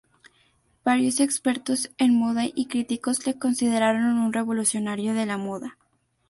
Varios 0.83 1.19
expertos 1.19 1.91
en 1.99 2.15
moda 2.17 2.45
y 2.47 2.65
críticos 2.65 3.27
le 3.27 3.37
consideraron 3.37 4.17
un 4.17 4.33
revolucionario 4.33 5.13
de 5.13 5.27
la 5.27 5.37
moda. 5.37 5.77